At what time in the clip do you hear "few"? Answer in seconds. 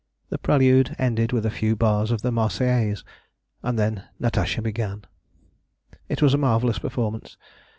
1.51-1.75